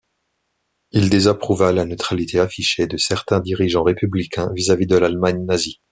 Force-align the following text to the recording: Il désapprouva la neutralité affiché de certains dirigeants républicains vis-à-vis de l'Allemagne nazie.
Il 0.93 1.11
désapprouva 1.11 1.71
la 1.71 1.85
neutralité 1.85 2.39
affiché 2.39 2.87
de 2.87 2.97
certains 2.97 3.39
dirigeants 3.39 3.83
républicains 3.83 4.49
vis-à-vis 4.55 4.87
de 4.87 4.97
l'Allemagne 4.97 5.45
nazie. 5.45 5.79